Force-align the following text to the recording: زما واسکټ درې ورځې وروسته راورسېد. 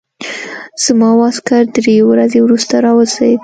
زما 0.85 1.09
واسکټ 1.21 1.65
درې 1.77 1.95
ورځې 2.09 2.39
وروسته 2.41 2.73
راورسېد. 2.85 3.39